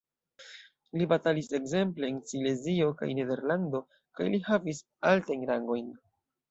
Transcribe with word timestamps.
Li 1.01 1.07
batalis 1.11 1.49
ekzemple 1.59 2.09
en 2.13 2.17
Silezio 2.31 2.89
kaj 3.03 3.13
Nederlando, 3.21 3.83
kaj 4.21 4.31
li 4.35 4.45
havis 4.51 4.85
altajn 5.15 5.51
rangojn. 5.55 5.99